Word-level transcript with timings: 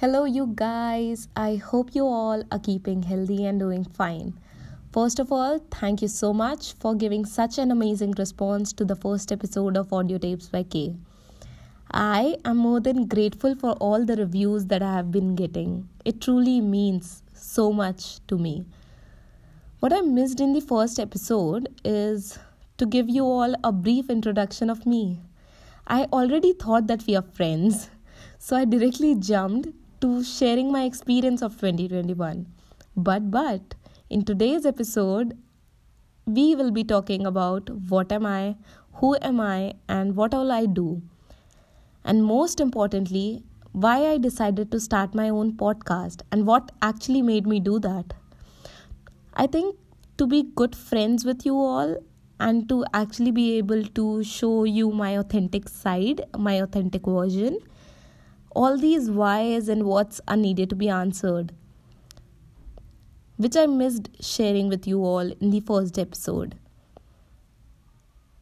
Hello, 0.00 0.24
you 0.24 0.52
guys. 0.54 1.28
I 1.36 1.56
hope 1.56 1.94
you 1.94 2.06
all 2.06 2.42
are 2.50 2.58
keeping 2.58 3.02
healthy 3.02 3.44
and 3.44 3.60
doing 3.60 3.84
fine. 3.84 4.32
First 4.94 5.18
of 5.18 5.30
all, 5.30 5.58
thank 5.70 6.00
you 6.00 6.08
so 6.08 6.32
much 6.32 6.72
for 6.72 6.94
giving 6.94 7.26
such 7.26 7.58
an 7.58 7.70
amazing 7.70 8.12
response 8.16 8.72
to 8.78 8.86
the 8.86 8.96
first 8.96 9.30
episode 9.30 9.76
of 9.76 9.92
Audio 9.92 10.16
Tapes 10.16 10.48
by 10.48 10.62
K. 10.62 10.96
I 11.90 12.38
am 12.46 12.56
more 12.56 12.80
than 12.80 13.08
grateful 13.08 13.54
for 13.54 13.72
all 13.72 14.06
the 14.06 14.16
reviews 14.16 14.64
that 14.68 14.82
I 14.82 14.94
have 14.94 15.10
been 15.10 15.34
getting. 15.34 15.90
It 16.06 16.22
truly 16.22 16.62
means 16.62 17.22
so 17.34 17.70
much 17.70 18.26
to 18.28 18.38
me. 18.38 18.64
What 19.80 19.92
I 19.92 20.00
missed 20.00 20.40
in 20.40 20.54
the 20.54 20.62
first 20.62 20.98
episode 20.98 21.68
is 21.84 22.38
to 22.78 22.86
give 22.86 23.10
you 23.10 23.24
all 23.24 23.54
a 23.62 23.70
brief 23.70 24.08
introduction 24.08 24.70
of 24.70 24.86
me. 24.86 25.20
I 25.86 26.04
already 26.04 26.54
thought 26.54 26.86
that 26.86 27.06
we 27.06 27.16
are 27.16 27.30
friends, 27.34 27.90
so 28.38 28.56
I 28.56 28.64
directly 28.64 29.14
jumped 29.14 29.68
to 30.00 30.24
sharing 30.24 30.72
my 30.72 30.84
experience 30.84 31.42
of 31.42 31.52
2021. 31.60 32.46
But 32.96 33.30
but 33.30 33.74
in 34.08 34.24
today's 34.24 34.66
episode 34.66 35.36
we 36.26 36.54
will 36.54 36.70
be 36.70 36.84
talking 36.84 37.26
about 37.26 37.70
what 37.88 38.12
am 38.12 38.26
I, 38.26 38.56
who 38.94 39.16
am 39.20 39.40
I 39.40 39.74
and 39.88 40.16
what 40.16 40.34
all 40.34 40.52
I 40.52 40.66
do. 40.66 41.02
And 42.04 42.24
most 42.24 42.60
importantly, 42.60 43.42
why 43.72 44.06
I 44.06 44.18
decided 44.18 44.70
to 44.72 44.80
start 44.80 45.14
my 45.14 45.28
own 45.28 45.52
podcast 45.52 46.22
and 46.30 46.46
what 46.46 46.72
actually 46.82 47.22
made 47.22 47.46
me 47.46 47.60
do 47.60 47.78
that. 47.80 48.14
I 49.34 49.46
think 49.46 49.76
to 50.18 50.26
be 50.26 50.44
good 50.54 50.76
friends 50.76 51.24
with 51.24 51.44
you 51.46 51.56
all 51.56 51.96
and 52.38 52.68
to 52.68 52.84
actually 52.94 53.30
be 53.30 53.58
able 53.58 53.84
to 53.84 54.24
show 54.24 54.64
you 54.64 54.90
my 54.90 55.10
authentic 55.18 55.68
side, 55.68 56.22
my 56.36 56.54
authentic 56.54 57.04
version 57.04 57.58
all 58.50 58.76
these 58.76 59.10
whys 59.10 59.68
and 59.68 59.84
whats 59.84 60.20
are 60.26 60.36
needed 60.36 60.70
to 60.70 60.76
be 60.76 60.88
answered, 60.88 61.52
which 63.36 63.56
I 63.56 63.66
missed 63.66 64.08
sharing 64.20 64.68
with 64.68 64.86
you 64.86 65.04
all 65.04 65.30
in 65.30 65.50
the 65.50 65.60
first 65.60 65.98
episode. 65.98 66.56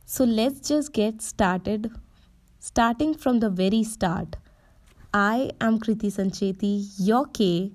So 0.05 0.25
let's 0.25 0.67
just 0.67 0.93
get 0.93 1.21
started. 1.21 1.91
Starting 2.59 3.15
from 3.15 3.41
the 3.41 3.51
very 3.51 3.85
start, 3.85 4.37
I 5.13 5.51
am 5.61 5.79
Kriti 5.79 6.11
Sancheti, 6.11 6.87
your 6.99 7.27
K, 7.27 7.73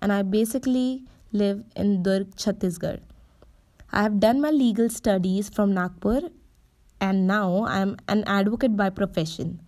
and 0.00 0.12
I 0.12 0.22
basically 0.22 1.04
live 1.32 1.64
in 1.74 2.02
Durg, 2.02 2.34
Chhattisgarh. 2.34 3.00
I 3.92 4.02
have 4.02 4.20
done 4.20 4.40
my 4.40 4.50
legal 4.50 4.88
studies 4.88 5.48
from 5.48 5.72
Nagpur 5.72 6.30
and 7.00 7.26
now 7.26 7.64
I 7.68 7.78
am 7.78 7.96
an 8.08 8.24
advocate 8.26 8.76
by 8.76 8.90
profession 8.90 9.60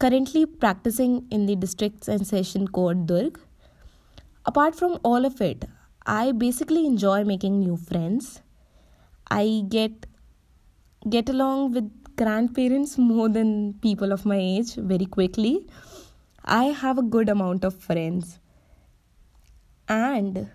currently 0.00 0.46
practicing 0.46 1.26
in 1.30 1.46
the 1.46 1.54
district 1.54 2.08
and 2.08 2.26
session 2.26 2.66
court 2.66 3.06
Durg. 3.06 3.38
Apart 4.46 4.74
from 4.74 4.98
all 5.04 5.26
of 5.26 5.40
it, 5.40 5.66
I 6.06 6.32
basically 6.32 6.86
enjoy 6.86 7.24
making 7.24 7.60
new 7.60 7.76
friends. 7.76 8.40
I 9.30 9.64
get 9.68 10.06
get 11.08 11.28
along 11.28 11.72
with 11.72 11.90
grandparents 12.16 12.96
more 12.98 13.28
than 13.28 13.74
people 13.82 14.12
of 14.12 14.24
my 14.24 14.36
age 14.36 14.74
very 14.92 15.06
quickly. 15.18 15.66
I 16.44 16.64
have 16.84 16.98
a 16.98 17.02
good 17.02 17.28
amount 17.28 17.64
of 17.64 17.74
friends. 17.74 18.38
And 19.88 20.48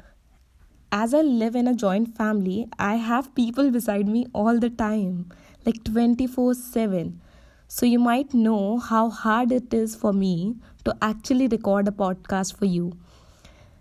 as 0.92 1.14
I 1.14 1.22
live 1.22 1.56
in 1.56 1.68
a 1.68 1.76
joint 1.76 2.16
family, 2.18 2.68
I 2.80 2.96
have 2.96 3.34
people 3.36 3.70
beside 3.70 4.08
me 4.08 4.26
all 4.34 4.60
the 4.60 4.70
time, 4.70 5.32
like 5.66 5.84
24 5.84 6.56
7. 6.56 7.22
So, 7.67 7.85
you 7.85 7.99
might 7.99 8.33
know 8.33 8.77
how 8.80 9.09
hard 9.09 9.52
it 9.52 9.73
is 9.73 9.95
for 9.95 10.13
me 10.13 10.55
to 10.85 10.95
actually 11.02 11.47
record 11.47 11.88
a 11.88 11.91
podcast 11.91 12.55
for 12.58 12.66
you. 12.66 12.94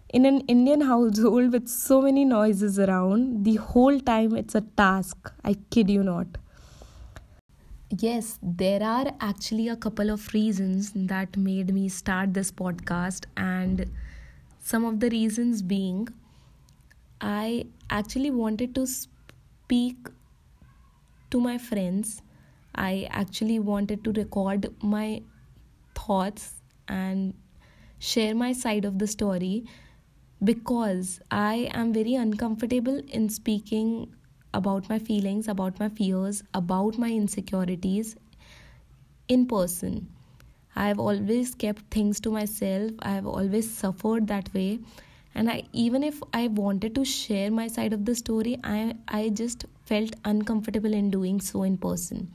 In 0.08 0.24
an 0.26 0.40
Indian 0.42 0.80
household 0.82 1.52
with 1.52 1.68
so 1.68 2.00
many 2.00 2.24
noises 2.24 2.78
around, 2.78 3.44
the 3.44 3.56
whole 3.56 4.00
time 4.00 4.34
it's 4.36 4.54
a 4.54 4.62
task. 4.62 5.32
I 5.44 5.54
kid 5.70 5.90
you 5.90 6.02
not. 6.02 6.26
Yes, 8.00 8.38
there 8.42 8.82
are 8.82 9.12
actually 9.20 9.68
a 9.68 9.76
couple 9.76 10.10
of 10.10 10.32
reasons 10.32 10.92
that 10.94 11.36
made 11.36 11.72
me 11.72 11.88
start 11.88 12.32
this 12.34 12.50
podcast, 12.50 13.26
and 13.36 13.90
some 14.60 14.84
of 14.84 15.00
the 15.00 15.10
reasons 15.10 15.62
being 15.62 16.08
I 17.20 17.66
actually 17.90 18.30
wanted 18.30 18.74
to 18.76 18.86
speak 18.86 20.08
to 21.30 21.40
my 21.40 21.58
friends 21.58 22.22
I 22.74 23.08
actually 23.10 23.58
wanted 23.58 24.04
to 24.04 24.12
record 24.12 24.72
my 24.82 25.22
thoughts 25.94 26.54
and 26.88 27.34
share 27.98 28.34
my 28.34 28.52
side 28.52 28.84
of 28.84 28.98
the 28.98 29.06
story 29.06 29.64
because 30.42 31.20
I 31.30 31.70
am 31.72 31.92
very 31.92 32.14
uncomfortable 32.14 33.00
in 33.08 33.28
speaking 33.28 34.14
about 34.52 34.88
my 34.88 34.98
feelings, 34.98 35.48
about 35.48 35.78
my 35.80 35.88
fears, 35.88 36.42
about 36.52 36.98
my 36.98 37.10
insecurities 37.10 38.16
in 39.28 39.46
person. 39.46 40.08
I 40.76 40.88
have 40.88 40.98
always 40.98 41.54
kept 41.54 41.82
things 41.90 42.20
to 42.20 42.30
myself. 42.30 42.90
I 43.00 43.10
have 43.10 43.26
always 43.26 43.70
suffered 43.70 44.26
that 44.28 44.52
way. 44.52 44.80
And 45.34 45.50
I 45.50 45.64
even 45.72 46.02
if 46.02 46.22
I 46.32 46.48
wanted 46.48 46.94
to 46.96 47.04
share 47.04 47.50
my 47.50 47.66
side 47.68 47.92
of 47.92 48.04
the 48.04 48.14
story, 48.14 48.58
I 48.64 48.94
I 49.08 49.28
just 49.30 49.64
felt 49.84 50.14
uncomfortable 50.24 50.92
in 50.92 51.10
doing 51.10 51.40
so 51.40 51.62
in 51.62 51.78
person. 51.78 52.32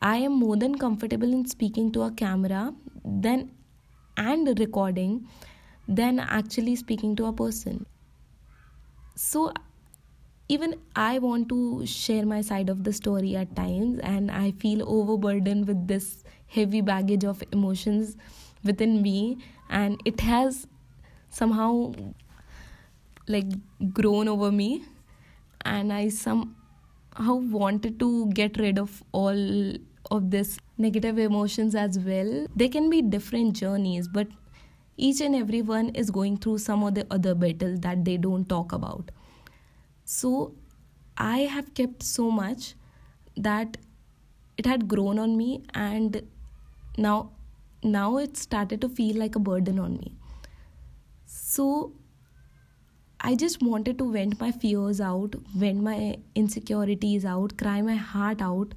I 0.00 0.16
am 0.18 0.32
more 0.32 0.56
than 0.56 0.76
comfortable 0.78 1.32
in 1.32 1.46
speaking 1.46 1.90
to 1.92 2.02
a 2.02 2.10
camera 2.10 2.72
than 3.04 3.50
and 4.16 4.58
recording 4.58 5.28
than 5.88 6.18
actually 6.20 6.76
speaking 6.76 7.16
to 7.16 7.26
a 7.26 7.32
person. 7.32 7.86
So 9.14 9.52
even 10.48 10.76
I 10.96 11.18
want 11.18 11.48
to 11.50 11.84
share 11.86 12.24
my 12.24 12.40
side 12.40 12.68
of 12.68 12.84
the 12.84 12.92
story 12.92 13.36
at 13.36 13.54
times 13.56 13.98
and 14.00 14.30
I 14.30 14.52
feel 14.52 14.88
overburdened 14.88 15.66
with 15.66 15.86
this 15.86 16.24
heavy 16.46 16.80
baggage 16.80 17.24
of 17.24 17.42
emotions 17.52 18.16
within 18.64 19.02
me 19.02 19.38
and 19.68 20.00
it 20.04 20.20
has 20.20 20.66
somehow 21.28 21.92
like 23.26 23.46
grown 23.92 24.28
over 24.28 24.50
me 24.50 24.84
and 25.62 25.92
I 25.92 26.08
somehow 26.08 26.54
wanted 27.34 27.98
to 28.00 28.30
get 28.30 28.56
rid 28.58 28.78
of 28.78 29.02
all 29.12 29.36
of 30.10 30.30
this 30.30 30.58
negative 30.76 31.18
emotions 31.18 31.74
as 31.74 31.98
well. 31.98 32.46
There 32.54 32.68
can 32.68 32.90
be 32.90 33.02
different 33.02 33.54
journeys 33.54 34.08
but 34.08 34.28
each 34.96 35.20
and 35.20 35.34
everyone 35.34 35.90
is 35.90 36.10
going 36.10 36.38
through 36.38 36.58
some 36.58 36.82
of 36.82 36.94
the 36.94 37.06
other 37.10 37.34
battle 37.34 37.76
that 37.78 38.04
they 38.04 38.16
don't 38.16 38.48
talk 38.48 38.72
about. 38.72 39.10
So 40.04 40.54
i 41.20 41.38
have 41.52 41.74
kept 41.74 42.02
so 42.02 42.30
much 42.30 42.74
that 43.36 43.76
it 44.56 44.66
had 44.66 44.86
grown 44.86 45.18
on 45.18 45.36
me 45.36 45.64
and 45.74 46.22
now 46.96 47.30
now 47.82 48.18
it 48.18 48.36
started 48.36 48.80
to 48.80 48.88
feel 48.88 49.16
like 49.16 49.34
a 49.36 49.38
burden 49.38 49.78
on 49.78 49.96
me. 49.96 50.12
So 51.26 51.92
i 53.20 53.34
just 53.34 53.62
wanted 53.62 53.98
to 53.98 54.10
vent 54.12 54.40
my 54.40 54.50
fears 54.52 55.00
out 55.00 55.34
vent 55.62 55.82
my 55.86 56.16
insecurities 56.42 57.24
out 57.24 57.56
cry 57.62 57.80
my 57.82 57.96
heart 58.10 58.40
out 58.40 58.74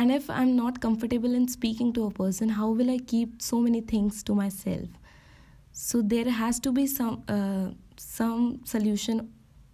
and 0.00 0.12
if 0.16 0.28
i'm 0.30 0.56
not 0.56 0.80
comfortable 0.82 1.34
in 1.38 1.46
speaking 1.54 1.92
to 1.96 2.04
a 2.06 2.10
person 2.18 2.52
how 2.58 2.68
will 2.80 2.90
i 2.90 2.98
keep 3.12 3.42
so 3.42 3.60
many 3.60 3.80
things 3.80 4.22
to 4.22 4.34
myself? 4.34 4.88
So 5.72 6.02
there 6.02 6.30
has 6.30 6.58
to 6.60 6.72
be 6.72 6.86
some 6.86 7.22
uh, 7.28 7.70
some 7.96 8.60
solution 8.64 9.20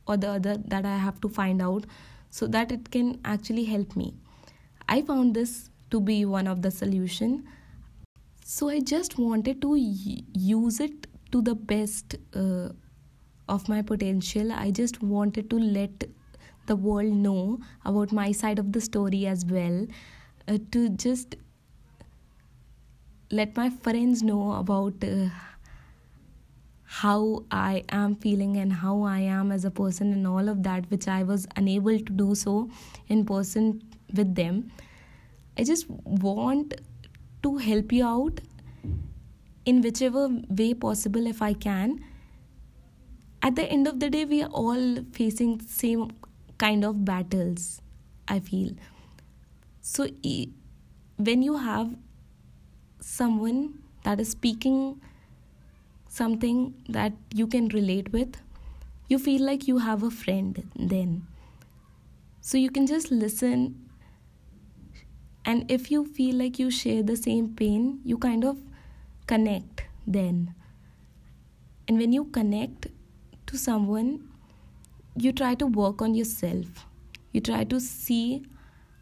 or 0.06 0.16
the 0.16 0.30
other 0.30 0.56
that 0.72 0.84
i 0.84 0.96
have 1.04 1.20
to 1.22 1.28
find 1.28 1.62
out 1.62 1.86
so 2.30 2.46
that 2.56 2.72
it 2.72 2.90
can 2.90 3.20
actually 3.24 3.64
help 3.64 3.96
me. 3.96 4.14
I 4.88 5.02
found 5.02 5.34
this 5.34 5.70
to 5.90 6.00
be 6.00 6.24
one 6.24 6.46
of 6.46 6.62
the 6.62 6.70
solution. 6.70 7.44
So 8.44 8.68
i 8.68 8.80
just 8.80 9.18
wanted 9.18 9.62
to 9.62 9.76
use 9.76 10.80
it 10.80 11.06
to 11.32 11.42
the 11.50 11.54
best 11.54 12.16
uh, 12.34 12.68
of 13.48 13.68
my 13.68 13.80
potential. 13.82 14.52
I 14.52 14.70
just 14.70 15.02
wanted 15.02 15.50
to 15.50 15.58
let 15.58 16.04
the 16.66 16.76
world 16.76 17.12
know 17.12 17.60
about 17.84 18.12
my 18.12 18.32
side 18.32 18.58
of 18.58 18.72
the 18.72 18.80
story 18.80 19.26
as 19.26 19.44
well 19.44 19.86
uh, 20.48 20.58
to 20.72 20.88
just 20.90 21.36
let 23.30 23.56
my 23.56 23.70
friends 23.70 24.22
know 24.22 24.52
about 24.52 25.02
uh, 25.02 25.28
how 26.84 27.44
I 27.50 27.84
am 27.88 28.14
feeling 28.16 28.56
and 28.56 28.72
how 28.72 29.02
I 29.02 29.18
am 29.20 29.50
as 29.50 29.64
a 29.64 29.70
person 29.70 30.12
and 30.12 30.26
all 30.26 30.48
of 30.48 30.62
that, 30.62 30.90
which 30.90 31.08
I 31.08 31.22
was 31.24 31.46
unable 31.56 31.98
to 31.98 32.12
do 32.12 32.34
so 32.34 32.70
in 33.08 33.24
person 33.24 33.82
with 34.14 34.34
them. 34.34 34.70
I 35.58 35.64
just 35.64 35.90
want 35.90 36.74
to 37.42 37.56
help 37.56 37.92
you 37.92 38.06
out 38.06 38.40
in 39.64 39.82
whichever 39.82 40.28
way 40.48 40.74
possible 40.74 41.26
if 41.26 41.42
I 41.42 41.52
can. 41.54 42.04
At 43.42 43.56
the 43.56 43.64
end 43.64 43.86
of 43.88 44.00
the 44.00 44.08
day, 44.08 44.24
we 44.24 44.42
are 44.42 44.50
all 44.50 44.96
facing 45.12 45.60
same 45.60 46.10
kind 46.58 46.84
of 46.84 47.04
battles, 47.04 47.80
I 48.28 48.40
feel 48.40 48.72
so 49.80 50.08
when 51.16 51.42
you 51.42 51.56
have 51.58 51.94
someone 53.00 53.78
that 54.02 54.18
is 54.18 54.30
speaking 54.30 55.00
something 56.08 56.74
that 56.88 57.12
you 57.32 57.46
can 57.46 57.68
relate 57.68 58.12
with, 58.12 58.36
you 59.08 59.18
feel 59.18 59.44
like 59.44 59.68
you 59.68 59.78
have 59.78 60.02
a 60.02 60.10
friend 60.10 60.68
then. 60.74 61.26
So 62.40 62.58
you 62.58 62.70
can 62.70 62.86
just 62.86 63.10
listen. 63.12 63.88
And 65.44 65.70
if 65.70 65.90
you 65.90 66.04
feel 66.04 66.34
like 66.34 66.58
you 66.58 66.70
share 66.70 67.02
the 67.02 67.16
same 67.16 67.54
pain, 67.54 68.00
you 68.04 68.18
kind 68.18 68.44
of 68.44 68.56
connect 69.26 69.84
then. 70.06 70.54
And 71.86 71.98
when 71.98 72.12
you 72.12 72.24
connect 72.24 72.88
to 73.46 73.56
someone, 73.56 74.25
you 75.16 75.32
try 75.32 75.54
to 75.54 75.66
work 75.66 76.02
on 76.02 76.14
yourself. 76.14 76.86
You 77.32 77.40
try 77.40 77.64
to 77.64 77.80
see 77.80 78.44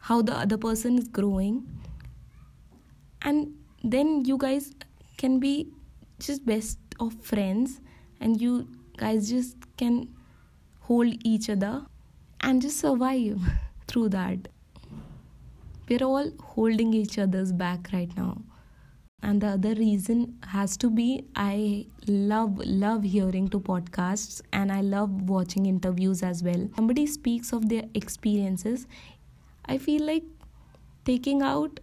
how 0.01 0.23
the 0.23 0.35
other 0.35 0.57
person 0.57 0.99
is 0.99 1.09
growing. 1.09 1.67
And 3.23 3.55
then 3.83 4.25
you 4.25 4.39
guys 4.39 4.73
can 5.17 5.39
be 5.39 5.69
just 6.19 6.45
best 6.47 6.79
of 7.01 7.15
friends 7.23 7.81
and 8.21 8.41
you 8.41 8.69
guys 8.97 9.29
just 9.29 9.57
can 9.77 10.09
hold 10.81 11.15
each 11.25 11.51
other 11.51 11.87
and 12.41 12.63
just 12.63 12.79
survive 12.79 13.41
through 13.89 14.11
that. 14.11 14.49
We're 15.89 16.05
all 16.05 16.31
holding 16.43 16.95
each 16.95 17.19
other's 17.19 17.53
back 17.53 17.89
right 17.93 18.15
now. 18.17 18.43
And 19.25 19.41
the 19.41 19.49
other 19.49 19.75
reason 19.75 20.39
has 20.49 20.77
to 20.77 20.91
be 20.91 21.25
I 21.35 21.87
love 22.07 22.59
love 22.59 23.05
hearing 23.05 23.49
to 23.55 23.59
podcasts 23.59 24.43
and 24.53 24.71
I 24.71 24.81
love 24.83 25.31
watching 25.31 25.65
interviews 25.67 26.23
as 26.23 26.43
well. 26.45 26.69
Somebody 26.77 27.07
speaks 27.07 27.53
of 27.53 27.69
their 27.71 27.85
experiences. 27.95 28.87
I 29.65 29.79
feel 29.79 30.05
like 30.07 30.25
taking 31.07 31.41
out 31.43 31.81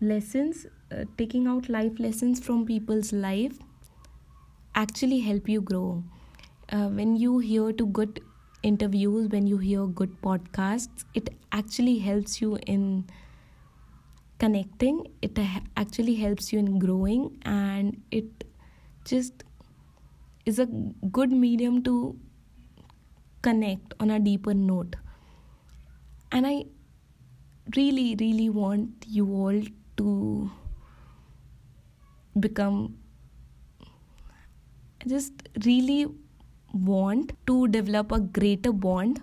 lessons 0.00 0.66
uh, 0.92 1.04
taking 1.16 1.46
out 1.46 1.68
life 1.68 1.98
lessons 1.98 2.38
from 2.40 2.64
people's 2.66 3.12
life 3.12 3.58
actually 4.74 5.20
help 5.20 5.48
you 5.48 5.60
grow 5.60 6.04
uh, 6.72 6.88
when 6.88 7.16
you 7.16 7.38
hear 7.38 7.72
to 7.72 7.86
good 7.86 8.20
interviews 8.62 9.28
when 9.28 9.46
you 9.46 9.58
hear 9.58 9.86
good 9.86 10.20
podcasts 10.22 11.04
it 11.14 11.30
actually 11.50 11.98
helps 11.98 12.40
you 12.40 12.56
in 12.66 13.04
connecting 14.38 15.06
it 15.22 15.38
actually 15.76 16.14
helps 16.14 16.52
you 16.52 16.58
in 16.58 16.78
growing 16.78 17.22
and 17.42 18.00
it 18.10 18.44
just 19.04 19.44
is 20.46 20.58
a 20.58 20.66
good 21.18 21.32
medium 21.32 21.82
to 21.82 22.16
connect 23.42 23.94
on 24.00 24.10
a 24.10 24.18
deeper 24.18 24.54
note 24.54 24.96
and 26.32 26.46
i 26.46 26.64
really 27.76 28.16
really 28.20 28.48
want 28.48 29.04
you 29.06 29.26
all 29.42 29.60
to 29.96 30.50
become 32.40 32.96
I 35.00 35.08
just 35.08 35.48
really 35.64 36.06
want 36.72 37.32
to 37.46 37.68
develop 37.68 38.10
a 38.10 38.18
greater 38.18 38.72
bond. 38.72 39.20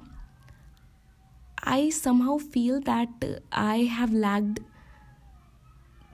I 1.63 1.89
somehow 1.89 2.37
feel 2.37 2.79
that 2.81 3.09
I 3.51 3.77
have 3.97 4.13
lacked 4.13 4.61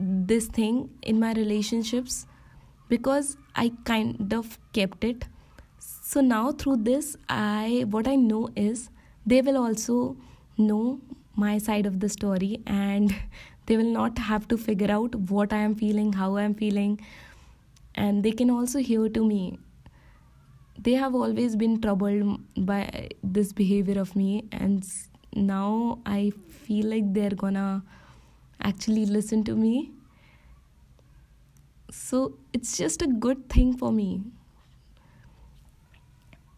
this 0.02 0.48
thing 0.48 0.90
in 1.02 1.20
my 1.20 1.34
relationships 1.34 2.26
because 2.90 3.38
I 3.56 3.72
kind 3.86 4.34
of 4.34 4.60
kept 4.74 5.04
it. 5.04 5.26
So 5.80 6.22
now 6.22 6.52
through 6.52 6.78
this 6.78 7.16
I 7.30 7.86
what 7.90 8.08
I 8.08 8.16
know 8.16 8.50
is 8.56 8.90
they 9.26 9.42
will 9.42 9.58
also 9.58 10.18
know 10.58 11.00
my 11.36 11.58
side 11.58 11.86
of 11.86 12.00
the 12.00 12.10
story 12.10 12.62
and 12.66 13.16
they 13.66 13.78
will 13.78 13.92
not 13.92 14.18
have 14.18 14.48
to 14.48 14.58
figure 14.58 14.92
out 14.92 15.16
what 15.32 15.54
i 15.54 15.58
am 15.58 15.76
feeling 15.76 16.12
how 16.14 16.36
i 16.36 16.44
am 16.44 16.54
feeling 16.54 17.00
and 17.96 18.24
they 18.24 18.32
can 18.32 18.50
also 18.50 18.80
hear 18.80 19.08
to 19.10 19.26
me 19.26 19.60
they 20.88 20.94
have 20.94 21.16
always 21.16 21.56
been 21.56 21.80
troubled 21.80 22.66
by 22.66 23.08
this 23.24 23.54
behavior 23.54 24.00
of 24.02 24.16
me 24.16 24.44
and 24.52 24.88
now 25.34 26.00
i 26.06 26.32
feel 26.68 26.88
like 26.88 27.14
they're 27.14 27.38
gonna 27.46 27.84
actually 28.61 29.07
listen 29.07 29.45
to 29.45 29.55
me 29.55 29.93
so 31.91 32.37
it's 32.53 32.77
just 32.77 33.03
a 33.03 33.07
good 33.07 33.49
thing 33.49 33.77
for 33.77 33.93
me 33.93 34.23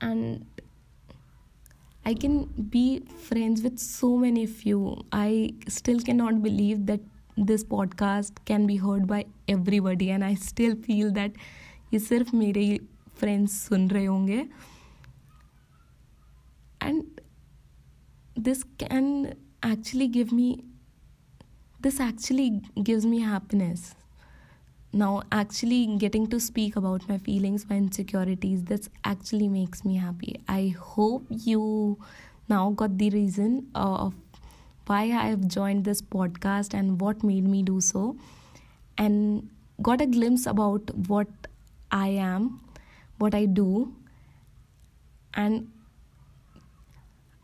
and 0.00 0.46
I 2.08 2.14
can 2.14 2.44
be 2.70 3.00
friends 3.28 3.62
with 3.62 3.78
so 3.78 4.16
many 4.16 4.44
of 4.44 4.62
you. 4.62 4.96
I 5.12 5.52
still 5.68 6.00
cannot 6.00 6.42
believe 6.42 6.86
that 6.86 7.00
this 7.36 7.62
podcast 7.62 8.32
can 8.46 8.66
be 8.66 8.76
heard 8.76 9.06
by 9.06 9.26
everybody 9.46 10.10
and 10.10 10.24
I 10.24 10.34
still 10.34 10.74
feel 10.86 11.12
that 11.18 11.32
ये 11.92 11.98
सिर्फ 11.98 12.32
मेरे 12.34 12.64
friends 13.20 13.52
सुन 13.68 13.88
रहे 13.90 14.04
होंगे 14.04 14.48
and 16.80 17.20
this 18.48 18.64
can 18.78 19.34
actually 19.62 20.08
give 20.08 20.32
me 20.32 20.48
this 21.83 21.99
actually 21.99 22.61
gives 22.81 23.05
me 23.05 23.19
happiness. 23.19 23.93
Now 24.91 25.23
actually 25.31 25.97
getting 25.97 26.27
to 26.27 26.39
speak 26.39 26.75
about 26.75 27.07
my 27.09 27.17
feelings 27.17 27.67
my 27.69 27.77
insecurities 27.77 28.63
this 28.63 28.89
actually 29.03 29.47
makes 29.47 29.85
me 29.85 29.95
happy. 29.97 30.39
I 30.47 30.75
hope 30.79 31.25
you 31.29 31.97
now 32.49 32.71
got 32.71 32.97
the 32.97 33.09
reason 33.09 33.67
uh, 33.75 34.05
of 34.07 34.13
why 34.85 35.01
i 35.03 35.25
have 35.31 35.47
joined 35.47 35.85
this 35.85 36.01
podcast 36.01 36.73
and 36.77 36.99
what 36.99 37.23
made 37.23 37.45
me 37.51 37.63
do 37.63 37.79
so 37.79 38.15
and 38.97 39.49
got 39.81 40.01
a 40.01 40.05
glimpse 40.05 40.45
about 40.45 40.91
what 41.07 41.27
i 41.91 42.07
am 42.07 42.59
what 43.17 43.33
i 43.33 43.45
do 43.45 43.93
and 45.33 45.71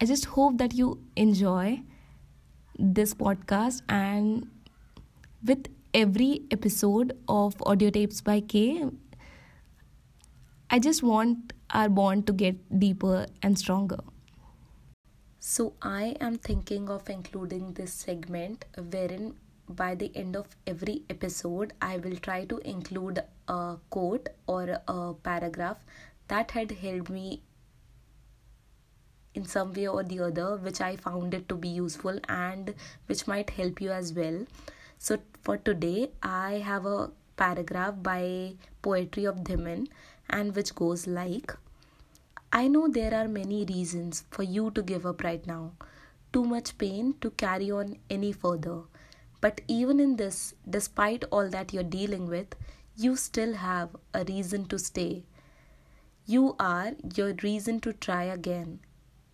i 0.02 0.06
just 0.06 0.26
hope 0.26 0.58
that 0.58 0.74
you 0.74 0.90
enjoy 1.16 1.80
this 2.80 3.14
podcast 3.14 3.82
and 3.90 4.48
with 5.46 5.68
every 5.94 6.44
episode 6.52 7.18
of 7.28 7.62
Audio 7.64 7.90
Tapes 7.90 8.22
by 8.22 8.40
K, 8.40 8.86
I 10.70 10.80
just 10.80 11.04
want 11.04 11.54
our 11.72 11.90
bond 11.90 12.26
to 12.28 12.34
get 12.34 12.80
deeper 12.80 13.26
and 13.44 13.60
stronger. 13.60 14.00
So, 15.40 15.74
I 15.82 16.16
am 16.22 16.38
thinking 16.38 16.90
of 16.90 17.10
including 17.10 17.74
this 17.74 17.94
segment 17.94 18.66
wherein 18.78 19.36
by 19.68 19.96
the 19.96 20.12
end 20.16 20.36
of 20.36 20.48
every 20.66 21.04
episode, 21.10 21.74
I 21.82 21.98
will 21.98 22.18
try 22.18 22.46
to 22.46 22.58
include 22.60 23.24
a 23.48 23.78
quote 23.90 24.30
or 24.48 24.82
a 24.88 25.14
paragraph 25.14 25.78
that 26.28 26.52
had 26.52 26.72
helped 26.72 27.10
me 27.10 27.44
in 29.40 29.46
some 29.46 29.74
way 29.74 29.88
or 29.88 30.04
the 30.04 30.20
other, 30.20 30.50
which 30.58 30.82
I 30.82 30.96
found 30.96 31.34
it 31.34 31.48
to 31.50 31.56
be 31.56 31.70
useful 31.70 32.20
and 32.28 32.76
which 33.08 33.26
might 33.28 33.50
help 33.62 33.82
you 33.82 33.92
as 33.92 34.14
well. 34.14 34.46
So 34.98 35.20
for 35.42 35.58
today, 35.58 36.12
I 36.22 36.62
have 36.72 36.86
a 36.86 37.12
paragraph 37.38 37.96
by 38.04 38.56
Poetry 38.82 39.26
of 39.26 39.44
Dhiman 39.50 39.88
and 40.30 40.56
which 40.56 40.76
goes 40.76 41.08
like 41.08 41.56
I 42.52 42.68
know 42.68 42.88
there 42.88 43.14
are 43.14 43.28
many 43.28 43.64
reasons 43.66 44.24
for 44.32 44.42
you 44.42 44.72
to 44.72 44.82
give 44.82 45.06
up 45.06 45.24
right 45.24 45.46
now. 45.46 45.74
Too 46.34 46.44
much 46.44 46.78
pain 46.80 47.14
to 47.22 47.30
carry 47.30 47.70
on 47.70 47.98
any 48.10 48.32
further. 48.32 48.82
But 49.40 49.62
even 49.68 50.00
in 50.00 50.16
this, 50.16 50.56
despite 50.68 51.24
all 51.32 51.48
that 51.50 51.74
you're 51.74 51.84
dealing 51.84 52.28
with, 52.28 52.56
you 52.98 53.16
still 53.16 53.54
have 53.54 53.96
a 54.14 54.26
reason 54.26 54.66
to 54.66 54.80
stay. 54.80 55.26
You 56.26 56.56
are 56.60 56.94
your 57.16 57.34
reason 57.44 57.80
to 57.82 57.94
try 57.94 58.24
again. 58.24 58.80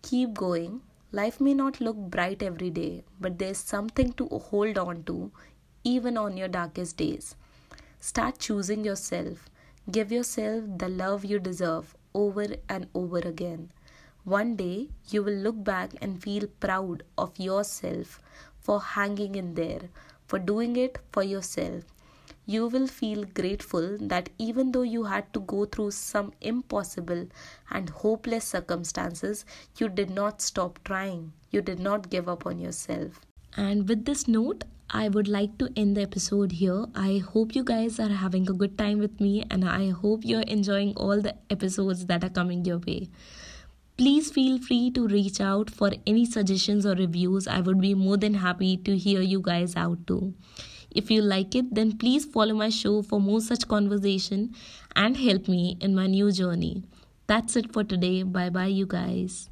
Keep 0.06 0.34
going. 0.34 0.82
Life 1.10 1.40
may 1.40 1.52
not 1.52 1.80
look 1.80 1.96
bright 1.96 2.40
every 2.40 2.70
day, 2.70 3.02
but 3.20 3.40
there's 3.40 3.58
something 3.58 4.12
to 4.12 4.28
hold 4.28 4.78
on 4.78 5.02
to 5.04 5.32
even 5.82 6.16
on 6.16 6.36
your 6.36 6.46
darkest 6.46 6.96
days. 6.96 7.34
Start 7.98 8.38
choosing 8.38 8.84
yourself. 8.84 9.50
Give 9.90 10.12
yourself 10.12 10.62
the 10.76 10.88
love 10.88 11.24
you 11.24 11.40
deserve 11.40 11.96
over 12.14 12.46
and 12.68 12.86
over 12.94 13.18
again. 13.18 13.72
One 14.22 14.54
day 14.54 14.90
you 15.08 15.24
will 15.24 15.40
look 15.48 15.64
back 15.64 15.96
and 16.00 16.22
feel 16.22 16.46
proud 16.60 17.02
of 17.18 17.36
yourself 17.40 18.20
for 18.60 18.80
hanging 18.80 19.34
in 19.34 19.54
there, 19.54 19.88
for 20.28 20.38
doing 20.38 20.76
it 20.76 20.98
for 21.10 21.24
yourself. 21.24 21.82
You 22.48 22.68
will 22.68 22.86
feel 22.86 23.24
grateful 23.24 23.98
that 24.00 24.28
even 24.38 24.70
though 24.70 24.82
you 24.82 25.02
had 25.04 25.32
to 25.34 25.40
go 25.40 25.64
through 25.64 25.90
some 25.90 26.32
impossible 26.40 27.26
and 27.70 27.90
hopeless 27.90 28.44
circumstances, 28.44 29.44
you 29.78 29.88
did 29.88 30.10
not 30.10 30.40
stop 30.40 30.78
trying. 30.84 31.32
You 31.50 31.60
did 31.60 31.80
not 31.80 32.08
give 32.08 32.28
up 32.28 32.46
on 32.46 32.60
yourself. 32.60 33.20
And 33.56 33.88
with 33.88 34.04
this 34.04 34.28
note, 34.28 34.62
I 34.90 35.08
would 35.08 35.26
like 35.26 35.58
to 35.58 35.68
end 35.74 35.96
the 35.96 36.02
episode 36.02 36.52
here. 36.52 36.86
I 36.94 37.18
hope 37.18 37.56
you 37.56 37.64
guys 37.64 37.98
are 37.98 38.10
having 38.10 38.48
a 38.48 38.52
good 38.52 38.78
time 38.78 39.00
with 39.00 39.20
me 39.20 39.44
and 39.50 39.68
I 39.68 39.90
hope 39.90 40.20
you're 40.24 40.42
enjoying 40.42 40.94
all 40.94 41.20
the 41.20 41.34
episodes 41.50 42.06
that 42.06 42.22
are 42.22 42.30
coming 42.30 42.64
your 42.64 42.78
way. 42.78 43.08
Please 43.96 44.30
feel 44.30 44.58
free 44.60 44.92
to 44.92 45.08
reach 45.08 45.40
out 45.40 45.70
for 45.70 45.90
any 46.06 46.24
suggestions 46.26 46.86
or 46.86 46.94
reviews. 46.94 47.48
I 47.48 47.60
would 47.60 47.80
be 47.80 47.94
more 47.94 48.16
than 48.16 48.34
happy 48.34 48.76
to 48.76 48.96
hear 48.96 49.20
you 49.20 49.40
guys 49.40 49.74
out 49.74 50.06
too. 50.06 50.34
If 50.90 51.10
you 51.10 51.22
like 51.22 51.54
it, 51.54 51.74
then 51.74 51.98
please 51.98 52.24
follow 52.24 52.54
my 52.54 52.68
show 52.70 53.02
for 53.02 53.20
more 53.20 53.40
such 53.40 53.68
conversation 53.68 54.54
and 54.94 55.16
help 55.16 55.48
me 55.48 55.76
in 55.80 55.94
my 55.94 56.06
new 56.06 56.32
journey. 56.32 56.84
That's 57.26 57.56
it 57.56 57.72
for 57.72 57.84
today. 57.84 58.22
Bye 58.22 58.50
bye, 58.50 58.66
you 58.66 58.86
guys. 58.86 59.50